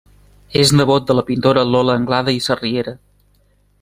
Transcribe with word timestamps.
És 0.61 0.71
nebot 0.77 1.05
de 1.11 1.15
la 1.19 1.23
pintora 1.29 1.65
Lola 1.75 1.99
Anglada 2.01 2.35
i 2.39 2.41
Sarriera. 2.47 2.95